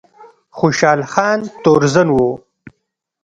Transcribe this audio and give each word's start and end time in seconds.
خوشحال 0.57 1.01
خان 1.11 1.39
تورزن 1.63 2.07
و 2.15 2.19